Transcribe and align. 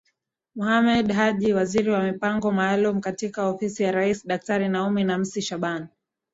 Mohamed 0.55 1.11
Haji 1.11 1.53
Waziri 1.53 1.89
wa 1.91 2.03
mipango 2.03 2.51
maalumu 2.51 3.01
katika 3.01 3.47
Ofisi 3.49 3.83
ya 3.83 3.91
Rais 3.91 4.27
Daktari 4.27 4.69
Naomi 4.69 5.03
Namsi 5.03 5.41
Shaban 5.41 5.87